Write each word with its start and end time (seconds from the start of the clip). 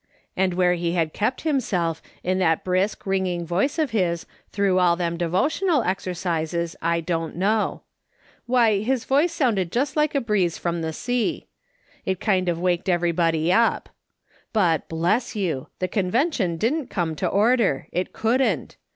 And 0.35 0.55
where 0.55 0.73
he 0.73 0.93
had 0.93 1.13
kept 1.13 1.41
himself, 1.41 2.01
and 2.23 2.41
that 2.41 2.63
brisk, 2.63 3.05
ringing 3.05 3.45
voice 3.45 3.77
of 3.77 3.91
his 3.91 4.25
through 4.49 4.79
all 4.79 4.95
them 4.95 5.15
devotional 5.15 5.83
exercises, 5.83 6.75
I 6.81 7.01
don't 7.01 7.35
know. 7.35 7.83
Why, 8.47 8.79
his 8.79 9.05
voice 9.05 9.31
sounded 9.31 9.71
just 9.71 9.95
like 9.95 10.15
a 10.15 10.19
breeze 10.21 10.57
from 10.57 10.81
the 10.81 10.87
84 10.87 10.91
A//!S. 10.91 10.97
SOLOMON 10.97 11.03
SMITH 11.03 11.37
LOOKING 11.37 11.53
ON. 11.53 12.05
sea. 12.05 12.11
It 12.13 12.19
kind 12.19 12.49
of 12.49 12.59
waked 12.59 12.89
everybody 12.89 13.53
up. 13.53 13.89
liut, 14.55 14.81
bless 14.89 15.35
you! 15.35 15.67
the 15.77 15.87
Convention 15.87 16.57
didn't 16.57 16.87
come 16.87 17.15
to 17.17 17.27
order; 17.27 17.87
it 17.91 18.11
couldn't. 18.11 18.77